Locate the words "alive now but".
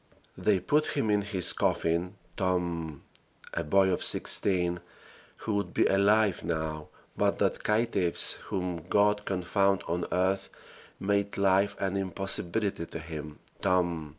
5.85-7.37